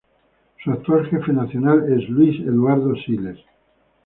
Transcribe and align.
Su 0.63 0.71
actual 0.71 1.05
jefe 1.11 1.31
nacional 1.31 1.93
es 1.93 2.09
Luis 2.09 2.39
Eduardo 2.41 2.95
Siles. 3.05 3.37